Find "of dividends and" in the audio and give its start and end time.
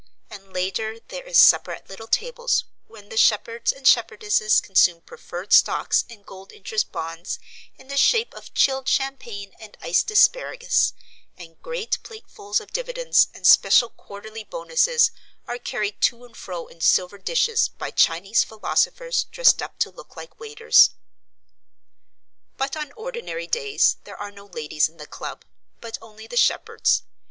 12.59-13.45